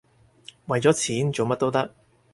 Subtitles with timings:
[0.65, 1.93] 為咗錢，做乜都得